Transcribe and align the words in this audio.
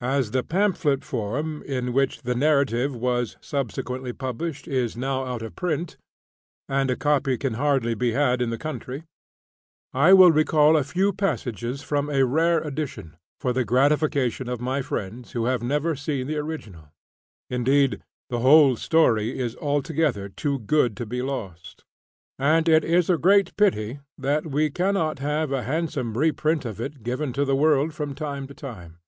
As 0.00 0.30
the 0.30 0.42
pamphlet 0.42 1.04
form 1.04 1.62
in 1.64 1.92
which 1.92 2.22
the 2.22 2.34
narrative 2.34 2.96
was 2.96 3.36
subsequently 3.42 4.10
published 4.14 4.66
is 4.66 4.96
now 4.96 5.26
out 5.26 5.42
of 5.42 5.54
print, 5.54 5.98
and 6.66 6.90
a 6.90 6.96
copy 6.96 7.36
can 7.36 7.52
hardly 7.60 7.92
be 7.92 8.12
had 8.12 8.40
in 8.40 8.48
the 8.48 8.56
country, 8.56 9.04
I 9.92 10.14
will 10.14 10.32
recall 10.32 10.78
a 10.78 10.82
few 10.82 11.12
passages 11.12 11.82
from 11.82 12.08
a 12.08 12.24
rare 12.24 12.58
edition, 12.62 13.18
for 13.38 13.52
the 13.52 13.66
gratification 13.66 14.48
of 14.48 14.62
my 14.62 14.80
friends 14.80 15.32
who 15.32 15.44
have 15.44 15.62
never 15.62 15.94
seen 15.94 16.26
the 16.26 16.38
original. 16.38 16.88
Indeed, 17.50 18.00
the 18.30 18.38
whole 18.40 18.76
story 18.76 19.38
is 19.38 19.54
altogether 19.56 20.30
too 20.30 20.58
good 20.58 20.96
to 20.96 21.04
be 21.04 21.20
lost; 21.20 21.84
and 22.38 22.66
it 22.66 22.82
is 22.82 23.10
a 23.10 23.18
great 23.18 23.54
pity 23.58 24.00
that 24.16 24.46
we 24.46 24.70
can 24.70 24.94
not 24.94 25.18
have 25.18 25.52
a 25.52 25.64
handsome 25.64 26.16
reprint 26.16 26.64
of 26.64 26.80
it 26.80 27.02
given 27.02 27.34
to 27.34 27.44
the 27.44 27.54
world 27.54 27.92
from 27.92 28.14
time 28.14 28.46
to 28.46 28.54
time. 28.54 29.00